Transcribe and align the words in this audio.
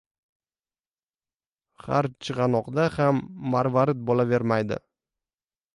•Har 1.87 2.09
chig‘anoqda 2.29 2.87
ham 2.97 3.21
marvarid 3.53 4.05
bo‘lavermaydi. 4.11 4.83